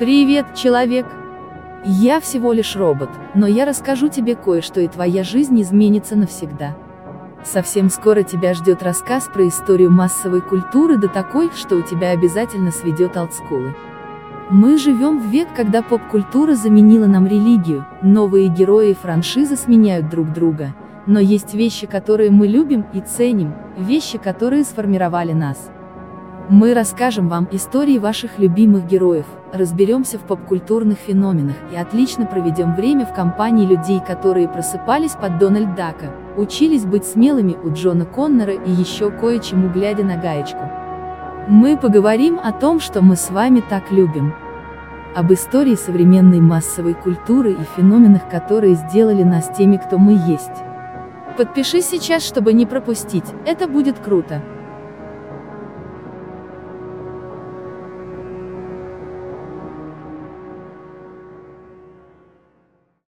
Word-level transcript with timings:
Привет, 0.00 0.54
человек! 0.54 1.04
Я 1.84 2.20
всего 2.20 2.54
лишь 2.54 2.74
робот, 2.74 3.10
но 3.34 3.46
я 3.46 3.66
расскажу 3.66 4.08
тебе 4.08 4.34
кое-что 4.34 4.80
и 4.80 4.88
твоя 4.88 5.22
жизнь 5.22 5.60
изменится 5.60 6.16
навсегда. 6.16 6.74
Совсем 7.44 7.90
скоро 7.90 8.22
тебя 8.22 8.54
ждет 8.54 8.82
рассказ 8.82 9.28
про 9.30 9.46
историю 9.46 9.90
массовой 9.90 10.40
культуры 10.40 10.96
до 10.96 11.08
такой, 11.08 11.50
что 11.54 11.76
у 11.76 11.82
тебя 11.82 12.12
обязательно 12.12 12.70
сведет 12.70 13.14
олдскулы. 13.18 13.74
Мы 14.48 14.78
живем 14.78 15.18
в 15.18 15.26
век, 15.26 15.48
когда 15.54 15.82
поп-культура 15.82 16.54
заменила 16.54 17.04
нам 17.04 17.26
религию, 17.26 17.84
новые 18.00 18.48
герои 18.48 18.92
и 18.92 18.94
франшизы 18.94 19.54
сменяют 19.56 20.08
друг 20.08 20.32
друга, 20.32 20.74
но 21.04 21.20
есть 21.20 21.52
вещи, 21.52 21.86
которые 21.86 22.30
мы 22.30 22.46
любим 22.46 22.86
и 22.94 23.02
ценим, 23.02 23.52
вещи, 23.76 24.16
которые 24.16 24.64
сформировали 24.64 25.34
нас. 25.34 25.70
Мы 26.52 26.74
расскажем 26.74 27.28
вам 27.28 27.46
истории 27.52 27.98
ваших 27.98 28.40
любимых 28.40 28.84
героев, 28.84 29.24
разберемся 29.52 30.18
в 30.18 30.22
попкультурных 30.22 30.98
феноменах 30.98 31.54
и 31.72 31.76
отлично 31.76 32.26
проведем 32.26 32.74
время 32.74 33.06
в 33.06 33.14
компании 33.14 33.64
людей, 33.64 34.00
которые 34.04 34.48
просыпались 34.48 35.12
под 35.12 35.38
Дональд 35.38 35.76
Дака, 35.76 36.12
учились 36.36 36.84
быть 36.84 37.04
смелыми 37.04 37.56
у 37.62 37.72
Джона 37.72 38.04
Коннора 38.04 38.54
и 38.54 38.68
еще 38.68 39.12
кое-чему 39.12 39.68
глядя 39.68 40.02
на 40.02 40.16
гаечку. 40.16 40.68
Мы 41.46 41.76
поговорим 41.76 42.40
о 42.42 42.50
том, 42.50 42.80
что 42.80 43.00
мы 43.00 43.14
с 43.14 43.30
вами 43.30 43.62
так 43.70 43.92
любим. 43.92 44.34
Об 45.14 45.32
истории 45.32 45.76
современной 45.76 46.40
массовой 46.40 46.94
культуры 46.94 47.52
и 47.52 47.76
феноменах, 47.76 48.28
которые 48.28 48.74
сделали 48.74 49.22
нас 49.22 49.52
теми, 49.56 49.76
кто 49.76 49.98
мы 49.98 50.18
есть. 50.26 50.64
Подпишись 51.36 51.86
сейчас, 51.86 52.24
чтобы 52.26 52.54
не 52.54 52.66
пропустить, 52.66 53.26
это 53.46 53.68
будет 53.68 54.00
круто. 54.00 54.42